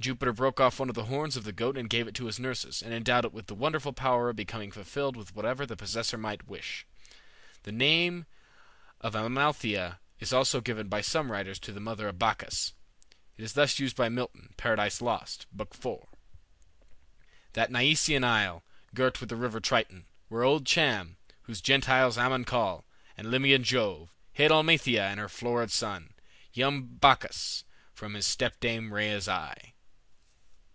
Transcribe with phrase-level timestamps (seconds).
[0.00, 2.38] Jupiter broke off one of the horns of the goat and gave it to his
[2.40, 6.16] nurses, and endowed it with the wonderful power of becoming filled with whatever the possessor
[6.16, 6.86] might wish.
[7.64, 8.24] The name
[9.02, 12.72] of Amalthea is also given by some writers to the mother of Bacchus.
[13.36, 15.98] It is thus used by Milton, "Paradise Lost," Book IV.:"...
[17.52, 22.86] That Nyseian isle, Girt with the river Triton, where old Cham, Whom Gentiles Ammon call,
[23.18, 26.14] and Libyan Jove, Hid Amalthea and her florid son,
[26.54, 29.74] Young Bacchus, from his stepdame Rhea's eye."